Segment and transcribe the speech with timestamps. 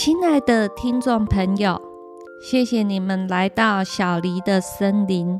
[0.00, 1.82] 亲爱的听众朋友，
[2.40, 5.36] 谢谢你们来到小黎的森林。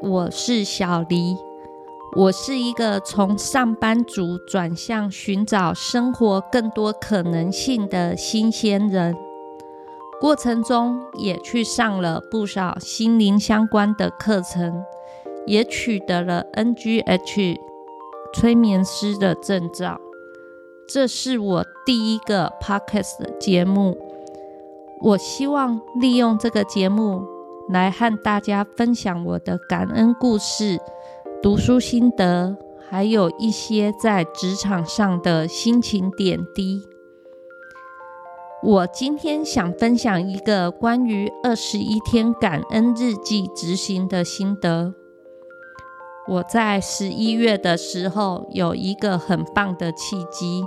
[0.00, 1.36] 我是小黎，
[2.16, 9.14] 我是一个从上班族转向寻找生活更多可能性的新鲜人。
[10.18, 14.82] 过程中也去上了不少心灵相关的课程，
[15.46, 17.58] 也取得了 NGH
[18.32, 20.00] 催眠师的证照。
[20.86, 23.96] 这是我第一个 podcast 节目，
[25.00, 27.22] 我希望利用这个节目
[27.70, 30.78] 来和大家分享我的感恩故事、
[31.42, 32.54] 读书心得，
[32.86, 36.82] 还有一些在职场上的心情点滴。
[38.62, 44.92] 我今天想分享一个关于二十一天感恩日记执行的心得。
[46.26, 50.64] 我在十一月的时候有一个很棒的契机。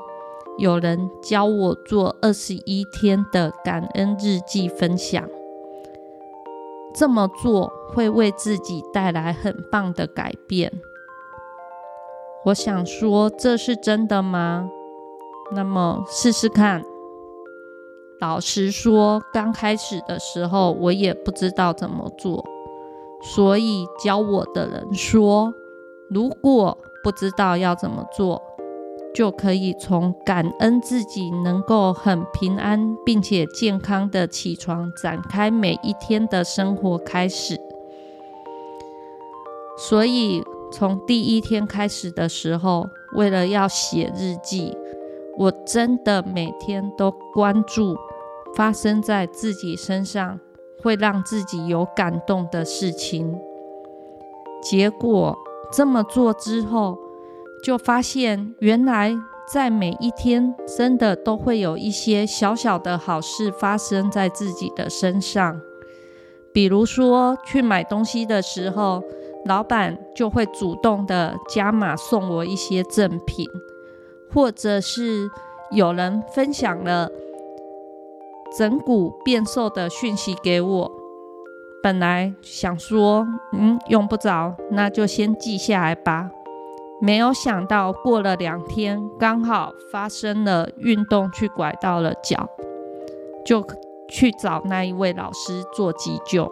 [0.57, 5.23] 有人教我做二十一天的感恩日记分享，
[6.95, 10.71] 这么做会为自己带来很棒的改变。
[12.45, 14.67] 我想说，这是真的吗？
[15.53, 16.83] 那么试试看。
[18.19, 22.43] 老实说，刚开始的时候我也不知道怎么做，
[23.21, 25.53] 所以教我的人说，
[26.09, 28.41] 如果不知道要怎么做。
[29.13, 37.59] 就可以从感恩自己能够很平安并且健康的起床，展开每一天的生活开始。
[39.75, 44.77] 所以从第一天开始的时候，为了要写日记，
[45.37, 47.97] 我真的每天都关注
[48.55, 50.39] 发生在自己身上
[50.83, 53.35] 会让自己有感动的事情。
[54.61, 55.35] 结果
[55.71, 56.99] 这么做之后。
[57.63, 59.17] 就发现，原来
[59.51, 65.59] 在每一天，真的都会有一些小小的好事发生在自己的身上。
[66.53, 69.03] 比如说，去买东西的时候，
[69.45, 73.47] 老板就会主动的加码送我一些赠品，
[74.33, 75.29] 或者是
[75.71, 77.09] 有人分享了
[78.57, 80.91] 整骨变瘦的讯息给我。
[81.83, 86.31] 本来想说，嗯，用不着，那就先记下来吧。
[86.99, 92.49] 没有想到，过了两天，刚好发生了运动，去拐到了脚，
[93.45, 93.63] 就
[94.09, 96.51] 去找那一位老师做急救。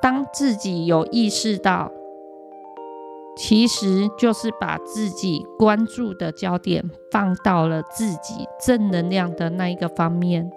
[0.00, 1.92] 当自己有意识到，
[3.36, 10.50] 其实就是把自己关注的焦点放到了自己正能量的那一个方面，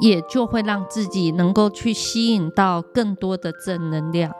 [0.00, 4.30] 也就会让自己能够去吸引到更多的正能量。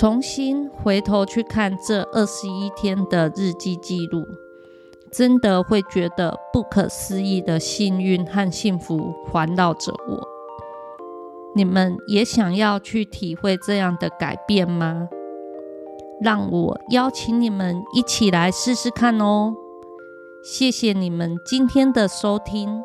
[0.00, 4.26] 重新回头去看这二十一天的日记记录，
[5.12, 10.26] 真的会觉得不可思议的幸运和幸福环绕着我。
[11.54, 15.06] 你们也想要去体会这样的改变吗？
[16.22, 19.52] 让我邀请你们一起来试试看哦！
[20.42, 22.82] 谢谢你们今天的收听。